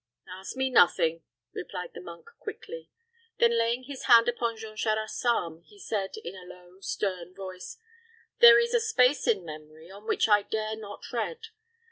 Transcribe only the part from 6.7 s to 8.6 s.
stern voice, "There